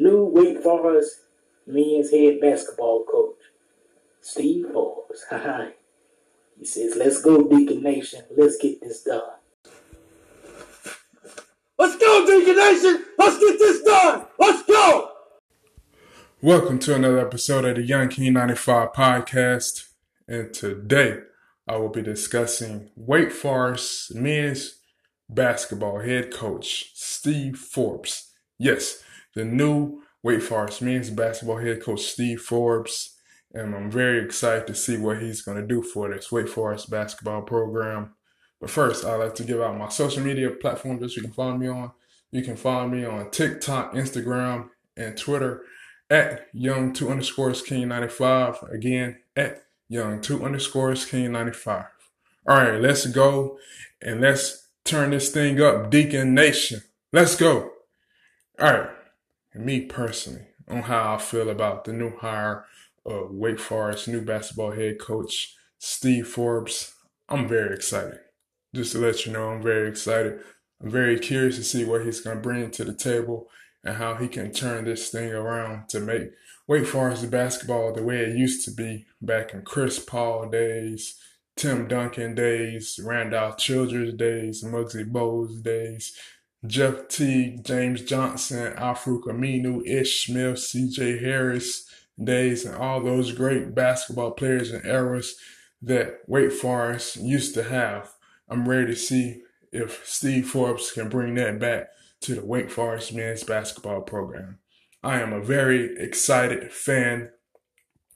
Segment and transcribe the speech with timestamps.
[0.00, 1.22] new Wake Forest
[1.66, 3.36] men's head basketball coach,
[4.20, 5.24] Steve Forbes.
[6.58, 8.22] he says, let's go, Deacon Nation.
[8.36, 9.22] Let's get this done.
[11.78, 13.04] Let's go, Deacon Nation.
[13.18, 14.26] Let's get this done.
[14.38, 15.10] Let's go.
[16.40, 19.88] Welcome to another episode of the Young King 95 podcast.
[20.28, 21.20] And today
[21.66, 24.78] I will be discussing Wake Forest men's
[25.28, 28.32] basketball head coach, Steve Forbes.
[28.58, 29.02] Yes,
[29.34, 33.14] the new Wake Forest men's basketball head coach, Steve Forbes.
[33.52, 36.90] And I'm very excited to see what he's going to do for this Wake Forest
[36.90, 38.14] basketball program.
[38.60, 41.56] But first, I'd like to give out my social media platforms that you can follow
[41.56, 41.92] me on.
[42.30, 45.62] You can follow me on TikTok, Instagram, and Twitter
[46.10, 48.70] at young2 underscores king95.
[48.72, 51.86] Again, at young2 underscores king95.
[52.46, 53.58] All right, let's go
[54.02, 56.82] and let's turn this thing up, Deacon Nation.
[57.12, 57.70] Let's go.
[58.60, 58.90] All right,
[59.58, 62.64] me personally, on how I feel about the new hire
[63.04, 66.94] of Wake Forest new basketball head coach, Steve Forbes.
[67.28, 68.20] I'm very excited
[68.74, 70.40] just to let you know, I'm very excited.
[70.80, 73.48] I'm very curious to see what he's going to bring to the table
[73.84, 76.30] and how he can turn this thing around to make
[76.66, 81.18] Wake Forest basketball the way it used to be back in Chris Paul days,
[81.56, 86.16] Tim Duncan days, Randolph Childress days, Muggsy Bogues days,
[86.66, 91.88] Jeff Teague, James Johnson, Al-Farouq Aminu, Ish Smith, CJ Harris
[92.22, 95.36] days, and all those great basketball players and eras
[95.80, 98.12] that Wake Forest used to have.
[98.48, 99.42] I'm ready to see
[99.72, 101.88] if Steve Forbes can bring that back
[102.22, 104.58] to the Wake Forest men's basketball program.
[105.02, 107.30] I am a very excited fan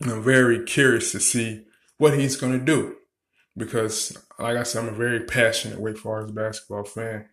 [0.00, 1.64] and I'm very curious to see
[1.96, 2.96] what he's going to do
[3.56, 7.28] because, like I said, I'm a very passionate Wake Forest basketball fan.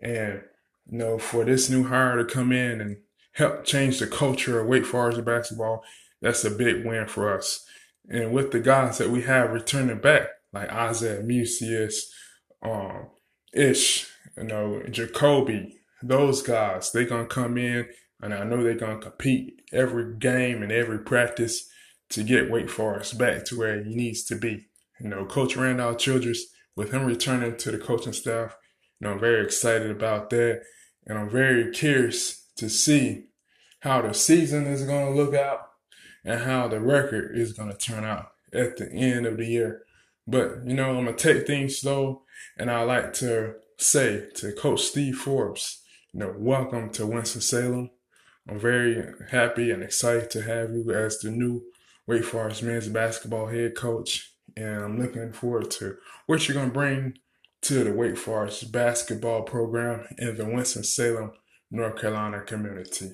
[0.00, 0.42] And,
[0.90, 2.98] you know, for this new hire to come in and
[3.32, 5.82] help change the culture of Wake Forest basketball,
[6.20, 7.64] that's a big win for us.
[8.08, 12.10] And with the guys that we have returning back, like Isaiah Mucius,
[12.62, 13.08] um,
[13.52, 17.88] Ish, you know, Jacoby, those guys, they gonna come in
[18.22, 21.68] and I know they're gonna compete every game and every practice
[22.10, 24.66] to get Wake Forest back to where he needs to be.
[25.00, 26.46] You know, Coach Randolph Childress,
[26.76, 28.56] with him returning to the coaching staff,
[29.06, 30.62] know, I'm very excited about that.
[31.06, 33.26] And I'm very curious to see
[33.80, 35.70] how the season is gonna look out
[36.24, 39.84] and how the record is gonna turn out at the end of the year.
[40.26, 42.22] But, you know, I'm going to take things slow.
[42.56, 47.90] And I like to say to Coach Steve Forbes, you know, welcome to Winston-Salem.
[48.48, 51.64] I'm very happy and excited to have you as the new
[52.06, 54.32] Wake Forest men's basketball head coach.
[54.56, 55.96] And I'm looking forward to
[56.26, 57.18] what you're going to bring
[57.62, 61.32] to the Wake Forest basketball program in the Winston-Salem,
[61.70, 63.12] North Carolina community.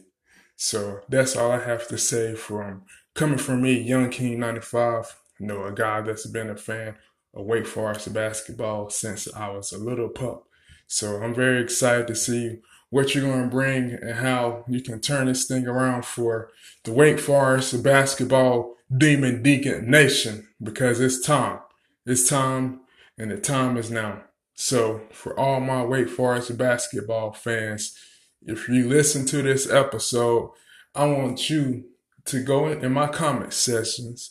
[0.57, 2.83] So that's all I have to say from
[3.15, 6.97] coming from me, Young King 95 you know, a guy that's been a fan
[7.35, 10.47] of Wake Forest basketball since I was a little pup.
[10.87, 12.59] So I'm very excited to see
[12.91, 16.51] what you're going to bring and how you can turn this thing around for
[16.85, 21.59] the Wake Forest basketball Demon Deacon Nation because it's time.
[22.07, 22.81] It's time
[23.19, 24.23] and the time is now.
[24.57, 27.95] So for all my Wake Forest basketball fans,
[28.43, 30.51] if you listen to this episode,
[30.95, 31.85] I want you
[32.25, 34.31] to go in, my comment sessions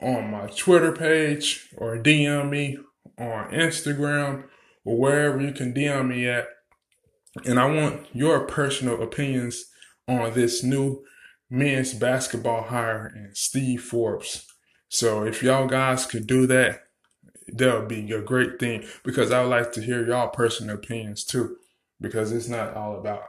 [0.00, 2.78] on my Twitter page or DM me
[3.18, 4.44] on Instagram
[4.84, 6.46] or wherever you can DM me at.
[7.44, 9.66] And I want your personal opinions
[10.08, 11.04] on this new
[11.50, 14.46] men's basketball hire and Steve Forbes.
[14.88, 16.80] So if y'all guys could do that,
[17.52, 21.24] that would be a great thing because I would like to hear y'all personal opinions
[21.24, 21.56] too.
[22.00, 23.24] Because it's not all about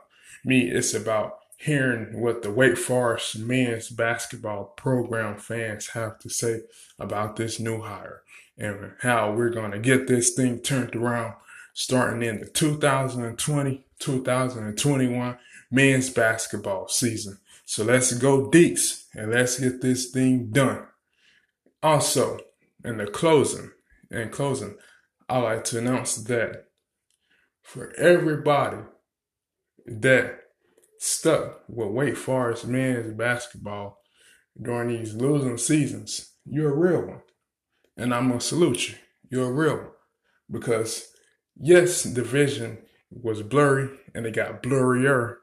[0.46, 6.62] me, it's about hearing what the Wake Forest men's basketball program fans have to say
[7.00, 8.22] about this new hire
[8.58, 11.34] and how we're going to get this thing turned around
[11.74, 15.38] starting in the 2020 2021
[15.70, 17.38] men's basketball season.
[17.66, 20.88] So let's go Deeks and let's get this thing done.
[21.84, 22.40] Also,
[22.84, 23.72] in the closing,
[24.12, 24.76] in closing,
[25.28, 26.66] I like to announce that
[27.62, 28.80] for everybody
[29.86, 30.40] that
[31.00, 34.02] stuck with Wake Forest men's basketball
[34.62, 37.22] during these losing seasons, you're a real one.
[37.96, 38.96] And I'm going to salute you.
[39.30, 39.92] You're a real one.
[40.50, 41.08] Because,
[41.56, 42.80] yes, the vision
[43.12, 45.36] was blurry and it got blurrier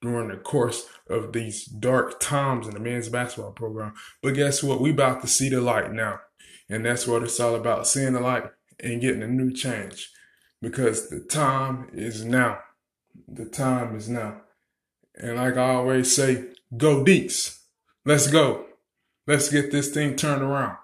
[0.00, 3.94] during the course of these dark times in the men's basketball program.
[4.22, 4.80] But guess what?
[4.80, 6.20] We about to see the light now.
[6.68, 8.44] And that's what it's all about, seeing the light
[8.80, 10.10] and getting a new change.
[10.60, 12.58] Because the time is now.
[13.28, 14.40] The time is now.
[15.14, 16.46] And like I always say,
[16.76, 17.60] go Deeks.
[18.04, 18.66] Let's go.
[19.26, 20.76] Let's get this thing turned around.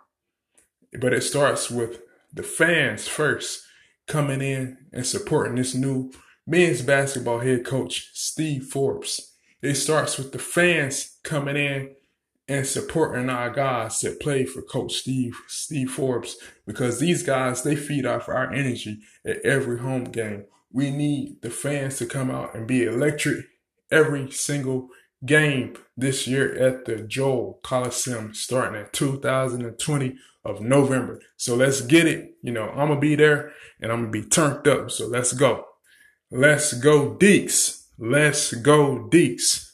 [1.00, 2.00] But it starts with
[2.32, 3.65] the fans first
[4.06, 6.12] coming in and supporting this new
[6.47, 9.35] men's basketball head coach, Steve Forbes.
[9.62, 11.91] It starts with the fans coming in
[12.50, 16.37] and supporting our guys that play for Coach Steve Steve Forbes
[16.67, 20.47] because these guys they feed off our energy at every home game.
[20.73, 23.47] We need the fans to come out and be electric
[23.93, 24.88] every single
[25.25, 31.20] game this year at the Joel Coliseum starting at 2020 of November.
[31.37, 32.35] So let's get it.
[32.43, 34.91] You know, I'm gonna be there and I'm gonna be turned up.
[34.91, 35.67] So let's go.
[36.32, 37.87] Let's go Deeks.
[37.96, 39.69] Let's go Deeks.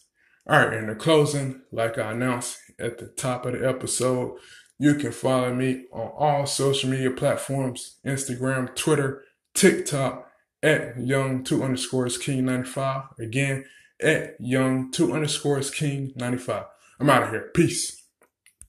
[0.49, 4.39] All right, in the closing, like I announced at the top of the episode,
[4.79, 9.25] you can follow me on all social media platforms, Instagram, Twitter,
[9.55, 10.31] TikTok,
[10.63, 13.05] at young two underscores king 95.
[13.19, 13.65] Again,
[14.03, 16.65] at young two underscores king 95.
[17.01, 17.51] I'm out of here.
[17.55, 18.06] Peace.